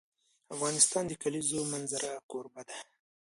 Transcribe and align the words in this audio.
افغانستان 0.53 1.03
د 1.07 1.09
د 1.17 1.19
کلیزو 1.23 1.59
منظره 1.73 2.09
کوربه 2.31 2.61
دی. 2.67 2.79